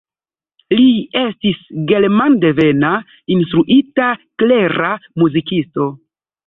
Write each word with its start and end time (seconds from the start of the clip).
Li 0.79 0.87
estis 1.23 1.59
germandevena 1.91 2.91
instruita, 3.37 4.11
klera 4.45 4.95
muzikisto. 5.23 5.93